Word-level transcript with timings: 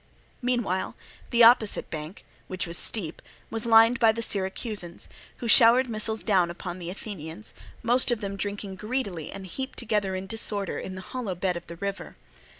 Meanwhile 0.41 0.95
the 1.29 1.43
opposite 1.43 1.91
bank, 1.91 2.25
which 2.47 2.65
was 2.65 2.75
steep, 2.75 3.21
was 3.51 3.67
lined 3.67 3.99
by 3.99 4.11
the 4.11 4.23
Syracusans, 4.23 5.07
who 5.37 5.47
showered 5.47 5.89
missiles 5.89 6.23
down 6.23 6.49
upon 6.49 6.79
the 6.79 6.89
Athenians, 6.89 7.53
most 7.83 8.09
of 8.09 8.19
them 8.19 8.35
drinking 8.35 8.77
greedily 8.77 9.29
and 9.31 9.45
heaped 9.45 9.77
together 9.77 10.15
in 10.15 10.25
disorder 10.25 10.79
in 10.79 10.95
the 10.95 11.01
hollow 11.01 11.35
bed 11.35 11.55
of 11.55 11.67
the 11.67 11.75
river. 11.75 12.15